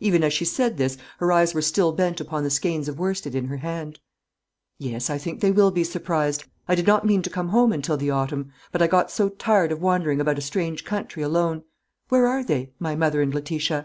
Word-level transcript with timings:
Even 0.00 0.24
as 0.24 0.32
she 0.32 0.46
said 0.46 0.78
this 0.78 0.96
her 1.18 1.30
eyes 1.30 1.52
were 1.52 1.60
still 1.60 1.92
bent 1.92 2.22
upon 2.22 2.42
the 2.42 2.48
skeins 2.48 2.88
of 2.88 2.98
worsted 2.98 3.34
in 3.34 3.48
her 3.48 3.58
hand. 3.58 4.00
"Yes; 4.78 5.10
I 5.10 5.18
think 5.18 5.42
they 5.42 5.50
will 5.50 5.70
be 5.70 5.84
surprised. 5.84 6.44
I 6.66 6.74
did 6.74 6.86
not 6.86 7.04
mean 7.04 7.20
to 7.20 7.28
come 7.28 7.50
home 7.50 7.74
until 7.74 7.98
the 7.98 8.10
autumn. 8.10 8.50
But 8.72 8.80
I 8.80 8.86
got 8.86 9.10
so 9.10 9.28
tired 9.28 9.70
of 9.70 9.82
wandering 9.82 10.22
about 10.22 10.38
a 10.38 10.40
strange 10.40 10.86
country 10.86 11.22
alone. 11.22 11.64
Where 12.08 12.26
are 12.26 12.42
they 12.42 12.72
my 12.78 12.96
mother 12.96 13.20
and 13.20 13.34
Letitia?" 13.34 13.84